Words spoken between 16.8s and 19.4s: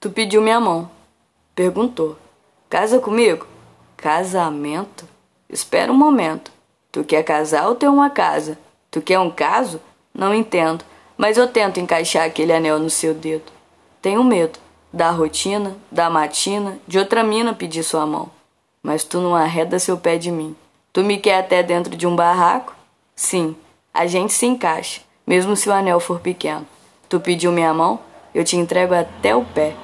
de outra mina pedir sua mão. Mas tu não